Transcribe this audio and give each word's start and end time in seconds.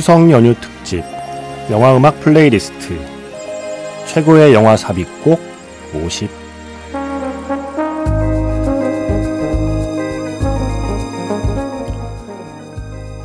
추석 0.00 0.30
연휴 0.30 0.54
특집 0.54 1.04
영화 1.70 1.94
음악 1.94 2.20
플레이리스트 2.20 2.98
최고의 4.06 4.54
영화 4.54 4.74
삽입곡 4.74 5.38
50 5.92 6.30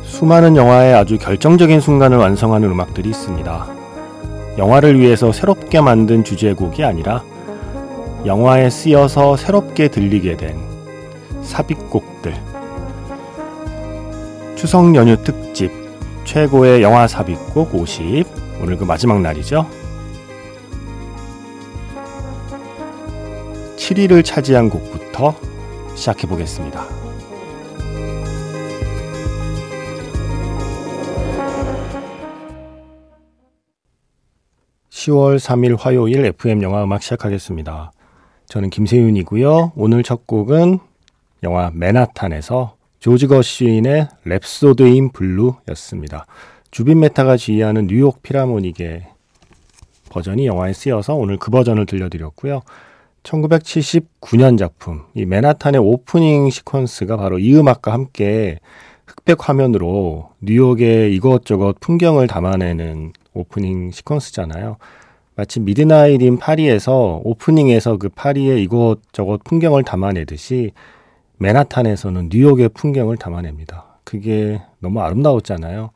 수많은 0.02 0.54
영화의 0.54 0.92
아주 0.92 1.16
결정적인 1.16 1.80
순간을 1.80 2.18
완성하는 2.18 2.70
음악들이 2.70 3.08
있습니다. 3.08 3.66
영화를 4.58 5.00
위해서 5.00 5.32
새롭게 5.32 5.80
만든 5.80 6.24
주제곡이 6.24 6.84
아니라 6.84 7.24
영화에 8.26 8.68
쓰여서 8.68 9.38
새롭게 9.38 9.88
들리게 9.88 10.36
된 10.36 10.58
삽입곡들. 11.40 12.34
추석 14.56 14.94
연휴 14.94 15.16
특집 15.22 15.85
최고의 16.26 16.82
영화 16.82 17.06
삽입곡 17.06 17.74
50 17.74 18.26
오늘 18.60 18.76
그 18.76 18.84
마지막 18.84 19.20
날이죠. 19.22 19.66
7위를 23.76 24.24
차지한 24.24 24.68
곡부터 24.68 25.34
시작해 25.94 26.26
보겠습니다. 26.26 26.84
10월 34.90 35.38
3일 35.38 35.78
화요일 35.78 36.24
FM 36.24 36.62
영화 36.62 36.82
음악 36.82 37.02
시작하겠습니다. 37.02 37.92
저는 38.48 38.70
김세윤이고요. 38.70 39.72
오늘 39.76 40.02
첫 40.02 40.26
곡은 40.26 40.80
영화 41.44 41.70
맨하탄에서 41.72 42.75
조지 43.06 43.28
거쉬인의 43.28 44.08
Rhapsody 44.26 44.92
in 44.92 45.12
Blue였습니다. 45.12 46.26
주빈 46.72 46.98
메타가 46.98 47.36
지휘하는 47.36 47.86
뉴욕 47.86 48.20
필하모닉의 48.20 49.06
버전이 50.10 50.44
영화에 50.44 50.72
쓰여서 50.72 51.14
오늘 51.14 51.36
그 51.36 51.52
버전을 51.52 51.86
들려드렸고요. 51.86 52.62
1979년 53.22 54.58
작품 54.58 55.04
이 55.14 55.24
맨하탄의 55.24 55.80
오프닝 55.80 56.48
시퀀스가 56.48 57.16
바로 57.16 57.38
이 57.38 57.54
음악과 57.54 57.92
함께 57.92 58.58
흑백 59.06 59.48
화면으로 59.48 60.30
뉴욕의 60.40 61.14
이곳저곳 61.14 61.76
풍경을 61.78 62.26
담아내는 62.26 63.12
오프닝 63.34 63.90
시퀀스잖아요. 63.90 64.78
마치 65.36 65.60
Midnight 65.60 66.22
in 66.22 66.38
Paris에서 66.38 67.20
오프닝에서 67.22 67.98
그 67.98 68.08
파리의 68.08 68.64
이곳저곳 68.64 69.44
풍경을 69.44 69.84
담아내듯이 69.84 70.72
맨하탄에서는 71.38 72.30
뉴욕의 72.32 72.70
풍경을 72.70 73.16
담아냅니다. 73.16 73.98
그게 74.04 74.60
너무 74.80 75.00
아름다웠잖아요. 75.00 75.90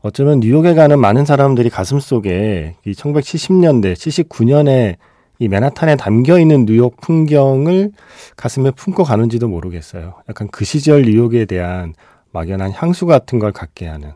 어쩌면 0.00 0.40
뉴욕에 0.40 0.74
가는 0.74 0.98
많은 0.98 1.24
사람들이 1.24 1.70
가슴 1.70 1.98
속에 1.98 2.76
이 2.86 2.92
1970년대, 2.92 3.94
79년에 3.94 4.96
이 5.40 5.48
맨하탄에 5.48 5.96
담겨 5.96 6.38
있는 6.38 6.66
뉴욕 6.66 6.96
풍경을 7.00 7.92
가슴에 8.36 8.70
품고 8.72 9.04
가는지도 9.04 9.48
모르겠어요. 9.48 10.14
약간 10.28 10.48
그 10.50 10.64
시절 10.64 11.02
뉴욕에 11.02 11.44
대한 11.44 11.94
막연한 12.32 12.72
향수 12.72 13.06
같은 13.06 13.38
걸 13.38 13.52
갖게 13.52 13.86
하는 13.86 14.12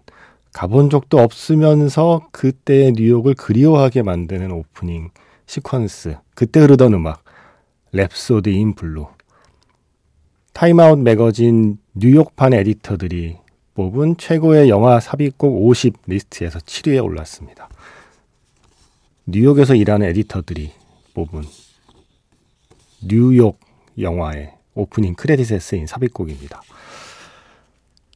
가본 0.53 0.91
적도 0.91 1.19
없으면서 1.19 2.29
그때의 2.31 2.93
뉴욕을 2.93 3.35
그리워하게 3.35 4.03
만드는 4.03 4.51
오프닝 4.51 5.11
시퀀스. 5.47 6.19
그때 6.35 6.61
흐르던 6.61 6.93
음악. 6.95 7.25
Rhapsody 7.95 8.49
in 8.49 8.75
Blue. 8.75 9.07
Time 10.53 10.79
Out 10.79 10.99
매거진 10.99 11.79
뉴욕판 11.95 12.53
에디터들이 12.53 13.37
뽑은 13.75 14.17
최고의 14.19 14.69
영화 14.69 15.01
삽입곡 15.01 15.65
50 15.67 15.95
리스트에서 16.07 16.59
7위에 16.59 17.03
올랐습니다. 17.03 17.69
뉴욕에서 19.27 19.75
일하는 19.75 20.09
에디터들이 20.09 20.73
뽑은 21.15 21.43
뉴욕 23.09 23.59
영화의 23.99 24.53
오프닝 24.75 25.15
크레딧에 25.15 25.59
쓰인 25.59 25.87
삽입곡입니다. 25.87 26.61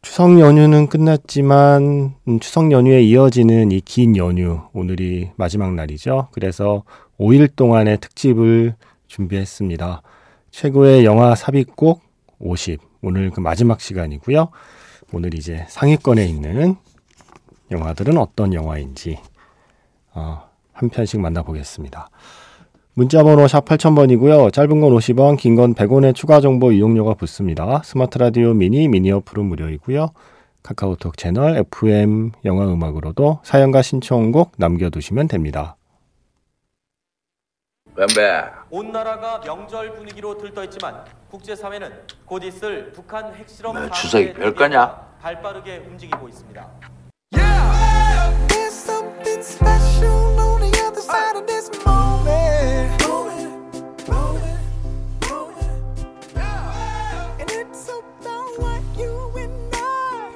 추석 0.02 0.38
연휴는 0.38 0.86
끝났지만 0.88 2.14
음, 2.28 2.40
추석 2.40 2.70
연휴에 2.70 3.02
이어지는 3.02 3.72
이 3.72 3.80
긴 3.80 4.16
연휴 4.16 4.60
오늘이 4.72 5.30
마지막 5.36 5.74
날이죠. 5.74 6.28
그래서 6.32 6.84
5일 7.18 7.56
동안의 7.56 7.98
특집을 8.00 8.74
준비했습니다. 9.08 10.02
최고의 10.50 11.04
영화 11.04 11.34
삽입곡 11.34 12.05
50 12.38 12.80
오늘 13.02 13.30
그 13.30 13.40
마지막 13.40 13.80
시간이고요. 13.80 14.48
오늘 15.12 15.34
이제 15.34 15.64
상위권에 15.68 16.24
있는 16.26 16.76
영화들은 17.70 18.18
어떤 18.18 18.52
영화인지 18.54 19.18
어, 20.14 20.42
한 20.72 20.88
편씩 20.88 21.20
만나보겠습니다. 21.20 22.08
문자번호 22.94 23.46
샵 23.46 23.66
8000번이고요. 23.66 24.52
짧은 24.52 24.80
건 24.80 24.92
50원, 24.92 25.36
긴 25.36 25.54
건 25.54 25.74
100원의 25.74 26.14
추가 26.14 26.40
정보 26.40 26.72
이용료가 26.72 27.14
붙습니다. 27.14 27.82
스마트 27.84 28.16
라디오 28.18 28.54
미니, 28.54 28.88
미니 28.88 29.12
어플은 29.12 29.44
무료이고요. 29.44 30.08
카카오톡 30.62 31.16
채널 31.18 31.58
FM 31.58 32.32
영화 32.46 32.64
음악으로도 32.66 33.40
사연과 33.44 33.82
신청곡 33.82 34.52
남겨두시면 34.56 35.28
됩니다. 35.28 35.76
왼배. 37.96 38.44
온 38.68 38.92
나라가 38.92 39.40
명절 39.40 39.94
분위기로 39.94 40.36
들떠있지만 40.36 41.02
국제사회는 41.30 41.90
곧 42.26 42.44
있을 42.44 42.92
북한 42.92 43.34
핵실험 43.34 43.74
뭐, 43.74 43.90
추석이 43.90 44.34
별거냐? 44.34 44.86
발빠르게 45.22 45.78
움직이고 45.88 46.28
있습니다. 46.28 46.66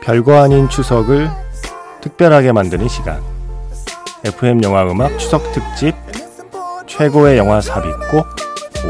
별거 0.00 0.42
아닌 0.42 0.68
추석을 0.70 1.30
특별하게 2.00 2.52
만드는 2.52 2.88
시간. 2.88 3.22
FM 4.24 4.64
영화 4.64 4.82
음악 4.90 5.16
추석 5.18 5.42
특집 5.52 5.94
최고의 7.00 7.38
영화 7.38 7.62
삽입곡 7.62 8.26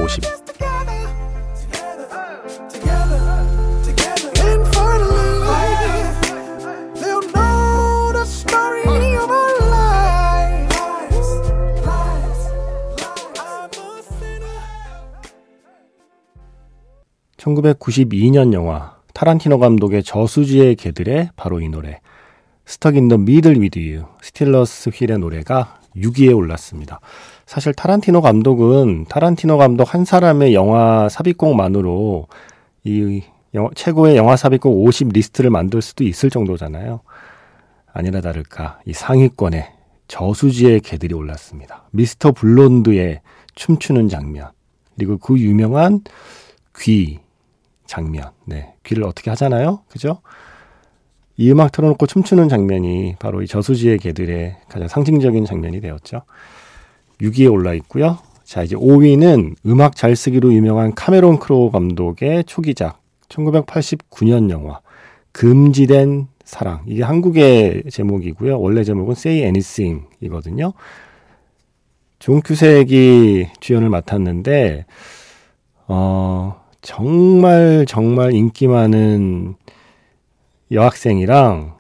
50. 0.03 0.25
(1992년) 17.37 18.52
영화 18.55 18.96
타란티노 19.14 19.61
감독의 19.61 20.02
저수지의 20.02 20.75
개들의 20.75 21.31
바로 21.37 21.61
이 21.61 21.69
노래 21.69 22.00
Stuck 22.67 22.97
in 22.97 23.05
the 23.05 23.19
Middle 23.19 23.62
with 23.62 23.79
You 23.79 24.02
Stealers 24.20 24.91
Wheel의 24.91 25.19
노래가 25.20 25.79
6위에 25.96 26.37
올랐습니다. 26.37 27.00
사실 27.50 27.75
타란티노 27.75 28.20
감독은 28.20 29.06
타란티노 29.08 29.58
감독 29.58 29.93
한 29.93 30.05
사람의 30.05 30.55
영화 30.55 31.08
삽입곡만으로 31.08 32.29
이 32.85 33.23
영화, 33.55 33.70
최고의 33.75 34.17
영화 34.17 34.37
삽입곡 34.37 34.73
50 34.87 35.08
리스트를 35.08 35.50
만들 35.50 35.82
수도 35.82 36.05
있을 36.05 36.31
정도잖아요. 36.31 37.00
아니나 37.93 38.20
다를까 38.20 38.79
이 38.87 38.93
상위권에 38.93 39.69
저수지의 40.06 40.79
개들이 40.79 41.12
올랐습니다. 41.12 41.88
미스터 41.91 42.31
블론드의 42.31 43.20
춤추는 43.56 44.08
장면 44.08 44.50
그리고 44.94 45.19
그 45.19 45.37
유명한 45.37 46.02
귀 46.79 47.19
장면. 47.85 48.31
네. 48.44 48.75
귀를 48.85 49.02
어떻게 49.02 49.29
하잖아요. 49.31 49.82
그죠? 49.88 50.20
이 51.37 51.50
음악 51.50 51.73
틀어놓고 51.73 52.06
춤추는 52.06 52.49
장면이 52.49 53.17
바로 53.19 53.43
이 53.43 53.49
저수지의 53.49 53.99
개들의 53.99 54.55
가장 54.69 54.87
상징적인 54.87 55.47
장면이 55.47 55.81
되었죠. 55.81 56.23
6위에 57.20 57.50
올라 57.52 57.75
있고요. 57.75 58.19
자, 58.44 58.62
이제 58.62 58.76
5위는 58.76 59.56
음악 59.67 59.94
잘 59.94 60.17
쓰기로 60.17 60.52
유명한 60.52 60.94
카메론 60.94 61.38
크로우 61.38 61.70
감독의 61.70 62.44
초기작 62.44 63.00
1989년 63.28 64.50
영화 64.50 64.81
금지된 65.32 66.26
사랑. 66.44 66.82
이게 66.87 67.05
한국의 67.05 67.84
제목이고요. 67.90 68.61
원래 68.61 68.82
제목은 68.82 69.12
Say 69.12 69.43
Anything이거든요. 69.43 70.72
존 72.19 72.43
큐색이 72.43 73.46
주연을 73.61 73.88
맡았는데 73.88 74.84
어 75.87 76.61
정말 76.82 77.87
정말 77.88 78.34
인기 78.34 78.66
많은 78.66 79.55
여학생이랑 80.70 81.80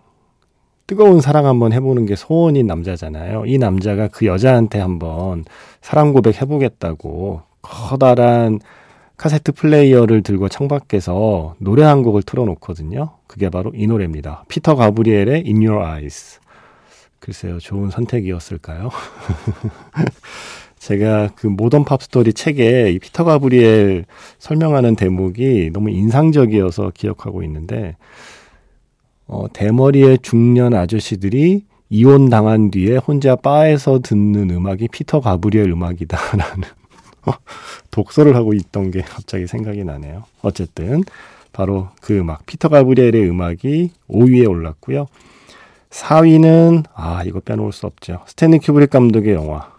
뜨거운 0.90 1.20
사랑 1.20 1.46
한번 1.46 1.72
해보는 1.72 2.04
게 2.04 2.16
소원인 2.16 2.66
남자잖아요. 2.66 3.44
이 3.46 3.58
남자가 3.58 4.08
그 4.08 4.26
여자한테 4.26 4.80
한번 4.80 5.44
사랑 5.80 6.12
고백 6.12 6.42
해보겠다고 6.42 7.42
커다란 7.62 8.58
카세트 9.16 9.52
플레이어를 9.52 10.24
들고 10.24 10.48
창밖에서 10.48 11.54
노래 11.58 11.84
한 11.84 12.02
곡을 12.02 12.24
틀어놓거든요. 12.24 13.10
그게 13.28 13.50
바로 13.50 13.70
이 13.72 13.86
노래입니다. 13.86 14.42
피터 14.48 14.74
가브리엘의 14.74 15.44
In 15.46 15.64
Your 15.64 15.80
Eyes. 15.80 16.40
글쎄요, 17.20 17.60
좋은 17.60 17.90
선택이었을까요? 17.90 18.90
제가 20.80 21.28
그 21.36 21.46
모던 21.46 21.84
팝스토리 21.84 22.32
책에 22.32 22.90
이 22.90 22.98
피터 22.98 23.22
가브리엘 23.22 24.06
설명하는 24.40 24.96
대목이 24.96 25.70
너무 25.72 25.90
인상적이어서 25.90 26.90
기억하고 26.92 27.44
있는데, 27.44 27.94
어, 29.32 29.46
대머리의 29.52 30.18
중년 30.22 30.74
아저씨들이 30.74 31.64
이혼 31.88 32.28
당한 32.30 32.72
뒤에 32.72 32.96
혼자 32.96 33.36
바에서 33.36 34.00
듣는 34.00 34.50
음악이 34.50 34.88
피터 34.88 35.20
가브리엘 35.20 35.70
음악이다라는 35.70 36.64
독설을 37.92 38.34
하고 38.34 38.54
있던 38.54 38.90
게 38.90 39.02
갑자기 39.02 39.46
생각이 39.46 39.84
나네요. 39.84 40.24
어쨌든 40.42 41.04
바로 41.52 41.88
그 42.00 42.18
음악 42.18 42.44
피터 42.46 42.70
가브리엘의 42.70 43.28
음악이 43.28 43.92
5위에 44.08 44.48
올랐고요. 44.48 45.06
4위는 45.90 46.84
아 46.92 47.22
이거 47.24 47.38
빼놓을 47.38 47.70
수 47.70 47.86
없죠. 47.86 48.22
스탠리 48.26 48.58
큐브릭 48.58 48.90
감독의 48.90 49.34
영화 49.34 49.72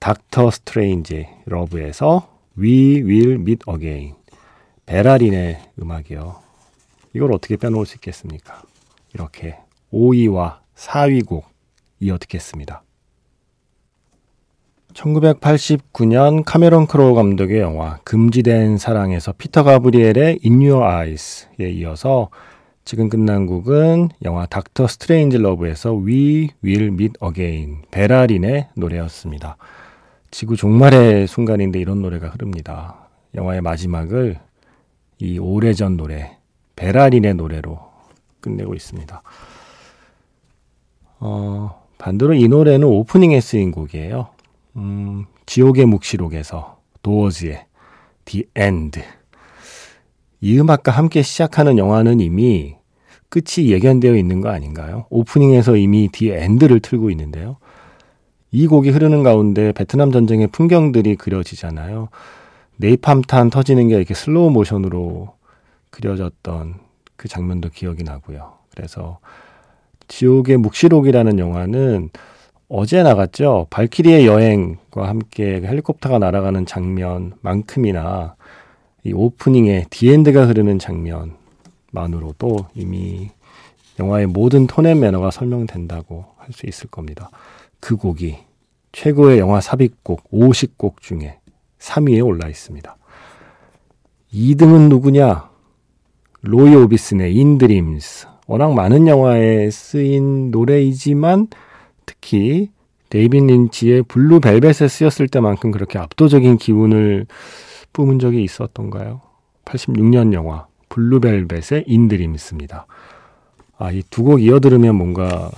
닥터 0.00 0.50
스트레인지 0.50 1.28
러브에서 1.46 2.28
We 2.58 3.02
Will 3.02 3.34
Meet 3.34 3.64
Again 3.68 4.14
베라 4.86 5.19
린의 5.19 5.60
음악이요. 5.80 6.44
이걸 7.14 7.32
어떻게 7.32 7.56
빼놓을 7.56 7.86
수 7.86 7.94
있겠습니까? 7.96 8.62
이렇게 9.14 9.56
5위와 9.92 10.58
4위 10.74 11.24
곡 11.24 11.46
이어 12.00 12.18
듣겠습니다. 12.18 12.82
1989년 14.92 16.42
카메론 16.44 16.86
크로우 16.86 17.14
감독의 17.14 17.60
영화 17.60 17.98
금지된 18.04 18.78
사랑에서 18.78 19.32
피터 19.32 19.64
가브리엘의 19.64 20.40
In 20.44 20.60
Your 20.60 20.84
Eyes에 20.84 21.70
이어서 21.70 22.30
지금 22.84 23.08
끝난 23.08 23.46
곡은 23.46 24.10
영화 24.24 24.46
닥터 24.46 24.86
스트레인지 24.86 25.38
러브에서 25.38 25.94
We 25.94 26.50
Will 26.64 26.88
Meet 26.88 27.14
Again 27.24 27.82
베라 27.90 28.25
린의 28.25 28.68
노래였습니다. 28.76 29.56
지구 30.30 30.56
종말의 30.56 31.26
순간인데 31.26 31.78
이런 31.80 32.02
노래가 32.02 32.28
흐릅니다. 32.28 33.08
영화의 33.34 33.62
마지막을 33.62 34.38
이 35.18 35.38
오래전 35.38 35.96
노래 35.96 36.36
베라 36.76 37.02
린의 37.02 37.34
노래로 37.34 37.78
끝내고 38.40 38.74
있습니다. 38.74 39.22
어, 41.20 41.82
반대로 41.98 42.34
이 42.34 42.48
노래는 42.48 42.86
오프닝에 42.86 43.40
쓰인 43.40 43.70
곡이에요. 43.70 44.28
음, 44.76 45.26
지옥의 45.46 45.86
묵시록에서 45.86 46.78
도어즈의 47.02 47.64
The 48.24 48.44
End. 48.58 49.00
이 50.40 50.58
음악과 50.58 50.92
함께 50.92 51.22
시작하는 51.22 51.78
영화는 51.78 52.20
이미 52.20 52.76
끝이 53.28 53.70
예견되어 53.70 54.14
있는 54.16 54.40
거 54.40 54.50
아닌가요? 54.50 55.06
오프닝에서 55.10 55.76
이미 55.76 56.08
The 56.12 56.34
End를 56.34 56.80
틀고 56.80 57.10
있는데요. 57.10 57.56
이 58.50 58.66
곡이 58.66 58.90
흐르는 58.90 59.22
가운데 59.22 59.72
베트남 59.72 60.12
전쟁의 60.12 60.48
풍경들이 60.48 61.16
그려지잖아요. 61.16 62.08
네이팜탄 62.76 63.50
터지는 63.50 63.88
게 63.88 63.96
이렇게 63.96 64.14
슬로우 64.14 64.50
모션으로 64.50 65.34
그려졌던 65.94 66.74
그 67.16 67.28
장면도 67.28 67.70
기억이 67.70 68.02
나고요. 68.02 68.54
그래서 68.74 69.20
지옥의 70.08 70.56
묵시록이라는 70.58 71.38
영화는 71.38 72.10
어제 72.68 73.02
나갔죠. 73.02 73.68
발키리의 73.70 74.26
여행과 74.26 75.08
함께 75.08 75.62
헬리콥터가 75.62 76.18
날아가는 76.18 76.66
장면만큼이나 76.66 78.34
이 79.04 79.12
오프닝에 79.12 79.86
The 79.90 80.11
End가 80.11 80.46
흐르는 80.48 80.78
장면만으로도 80.80 82.56
이미 82.74 83.30
영화의 84.00 84.26
모든 84.26 84.66
tone 84.66 84.84
and 84.84 84.98
manner가 84.98 85.30
설명된다고 85.30 86.26
할 86.36 86.52
수 86.52 86.66
있을 86.66 86.88
겁니다. 86.88 87.30
그 87.80 87.96
곡이 87.96 88.36
최고의 88.92 89.38
영화 89.38 89.60
삽입곡 89.60 90.30
50곡 90.30 91.00
중에 91.00 91.38
3위에 91.78 92.24
올라 92.24 92.48
있습니다. 92.48 92.96
2등은 94.32 94.88
누구냐? 94.88 95.53
로이 96.44 96.74
오비슨의 96.74 97.34
In 97.34 97.54
Dreams. 97.54 98.26
워낙 98.46 98.74
많은 98.74 99.06
영화에 99.08 99.70
쓰인 99.70 100.50
노래이지만 100.50 101.48
특히 102.04 102.70
데이빗 103.08 103.46
린치의 103.46 104.02
블루 104.04 104.40
벨벳에 104.40 104.88
쓰였을 104.88 105.28
때만큼 105.28 105.70
그렇게 105.70 105.98
압도적인 105.98 106.58
기운을 106.58 107.26
뿜은 107.94 108.18
적이 108.18 108.42
있었던가요? 108.44 109.22
86년 109.64 110.34
영화 110.34 110.66
블루 110.90 111.20
벨벳의 111.20 111.84
In 111.86 111.99
Dreams입니다. 111.99 112.86
아, 113.78 113.90
이 113.90 114.02
두 114.10 114.22
곡 114.24 114.42
이어 114.42 114.60
들으면 114.60 114.96
뭔가 114.96 115.50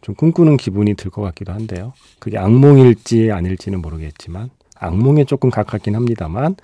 좀 0.00 0.14
꿈꾸는 0.14 0.56
기분이 0.56 0.94
들 0.94 1.10
것 1.10 1.20
같기도 1.22 1.52
한데요. 1.52 1.92
그게 2.18 2.38
악몽일지 2.38 3.30
아닐지는 3.30 3.82
모르겠지만 3.82 4.48
악몽에 4.76 5.24
조금 5.24 5.50
가깝긴 5.50 5.94
합니다만 5.94 6.56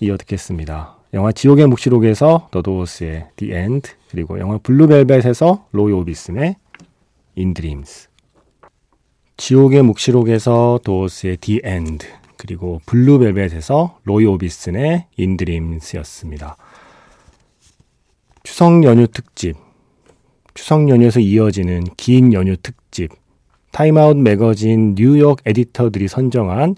이어 0.00 0.16
듣겠습니다. 0.16 0.96
영화 1.14 1.30
지옥의 1.30 1.66
묵시록에서 1.66 2.48
더 2.52 2.71
도어스의 2.71 3.28
The 3.36 3.52
End 3.54 3.90
그리고 4.10 4.38
영화 4.38 4.56
블루벨벳에서 4.58 5.66
로이 5.72 5.92
오비슨의 5.92 6.56
In 7.36 7.54
Dreams. 7.54 8.08
지옥의 9.36 9.82
묵시록에서 9.82 10.80
도어스의 10.84 11.36
The 11.38 11.60
End 11.64 12.06
그리고 12.36 12.80
블루벨벳에서 12.86 13.98
로이 14.04 14.24
오비슨의 14.26 15.06
In 15.16 15.29
Dreams였습니다. 15.29 16.56
추석 18.42 18.82
연휴 18.84 19.06
특집. 19.06 19.56
추석 20.54 20.88
연휴에서 20.88 21.20
이어지는 21.20 21.84
긴 21.96 22.32
연휴 22.32 22.56
특집. 22.56 23.10
타임아웃 23.70 24.16
매거진 24.16 24.94
뉴욕 24.94 25.40
에디터들이 25.44 26.08
선정한 26.08 26.76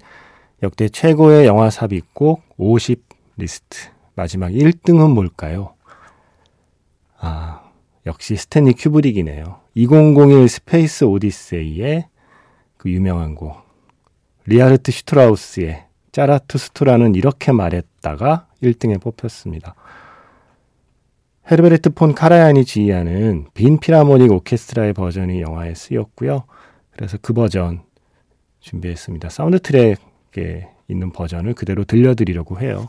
역대 0.62 0.88
최고의 0.88 1.47
영화 1.47 1.71
삽입곡 1.71 2.43
50 2.57 3.03
리스트 3.37 3.94
마지막 4.14 4.50
1등은 4.50 5.12
뭘까요? 5.12 5.75
아 7.18 7.71
역시 8.06 8.37
스탠리 8.37 8.75
큐브릭이네요. 8.75 9.61
2001 9.75 10.49
스페이스 10.49 11.04
오디세이의 11.04 12.06
그 12.76 12.90
유명한 12.90 13.35
곡 13.35 13.56
리하르트 14.47 14.92
슈트라우스의 14.92 15.85
짜라투스트라는 16.12 17.14
이렇게 17.14 17.50
말했다가 17.50 18.47
1등에 18.62 19.00
뽑혔습니다. 19.00 19.75
헤르베르트 21.50 21.90
폰 21.90 22.14
카라얀이 22.14 22.64
지휘하는 22.64 23.49
빈 23.52 23.78
필하모닉 23.79 24.31
오케스트라의 24.30 24.92
버전이 24.92 25.42
영화에 25.42 25.75
쓰였고요. 25.75 26.44
그래서 26.90 27.18
그 27.21 27.33
버전 27.33 27.83
준비했습니다. 28.61 29.28
사운드 29.28 29.61
트랙에 29.61 30.68
있는 30.88 31.11
버전을 31.12 31.54
그대로 31.54 31.85
들려드리려고 31.85 32.61
해요. 32.61 32.88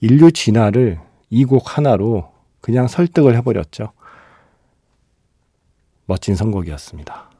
인류 0.00 0.30
진화를 0.32 0.98
이 1.30 1.44
곡 1.44 1.76
하나로 1.76 2.30
그냥 2.60 2.86
설득을 2.88 3.36
해버렸죠. 3.36 3.92
멋진 6.06 6.34
선곡이었습니다. 6.36 7.30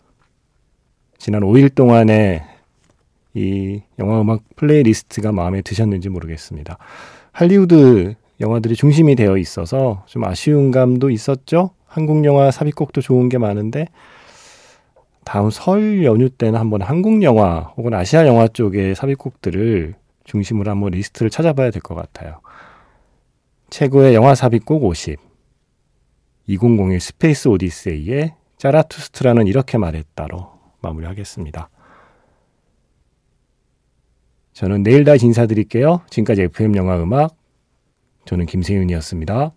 지난 1.19 1.43
5일 1.43 1.75
동안에 1.75 2.45
이 3.35 3.81
영화 3.99 4.21
음악 4.21 4.43
플레이리스트가 4.57 5.33
마음에 5.33 5.63
드셨는지 5.63 6.09
모르겠습니다. 6.09 6.79
할리우드 7.33 8.15
영화들이 8.41 8.75
중심이 8.75 9.15
되어 9.15 9.37
있어서 9.39 10.03
좀 10.07 10.25
아쉬운 10.25 10.71
감도 10.71 11.11
있었죠. 11.11 11.71
한국 11.87 12.25
영화 12.25 12.51
삽입곡도 12.51 13.01
좋은 13.03 13.29
게 13.29 13.39
많은데 13.39 13.89
다음 15.25 15.51
설 15.51 16.05
연휴 16.05 16.29
때는 16.31 16.59
한번 16.59 16.83
한국 16.83 17.23
영화 17.23 17.73
혹은 17.77 17.95
아시아 17.95 18.27
영화 18.27 18.49
쪽의 18.49 18.95
삽입곡들을 18.95 19.95
중심으로 20.25 20.71
한번 20.71 20.93
리스트를 20.93 21.31
찾아봐야 21.31 21.71
될 21.71 21.83
것 21.83 21.95
같아요. 21.95 22.41
최고의 23.71 24.15
영화 24.15 24.35
삽입곡 24.35 24.85
50 24.85 25.19
2001 26.47 27.01
스페이스 27.01 27.49
오디세이의 27.49 28.35
짜라투스트라는 28.59 29.47
이렇게 29.47 29.79
말했다로 29.79 30.51
마무리하겠습니다. 30.81 31.69
저는 34.53 34.83
내일 34.83 35.05
다시 35.05 35.27
인사드릴게요. 35.27 36.01
지금까지 36.09 36.43
FM 36.43 36.77
영화 36.77 36.97
음악 37.03 37.37
저는 38.25 38.47
김세윤이었습니다. 38.47 39.53